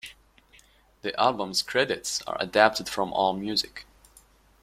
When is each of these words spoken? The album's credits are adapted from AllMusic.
The 1.03 1.15
album's 1.21 1.61
credits 1.61 2.23
are 2.23 2.35
adapted 2.39 2.89
from 2.89 3.11
AllMusic. 3.11 3.83